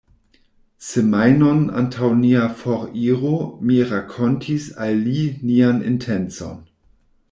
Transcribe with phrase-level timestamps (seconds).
[0.87, 3.37] Semajnon antaŭ nia foriro
[3.69, 6.63] mi rakontis al li nian intencon.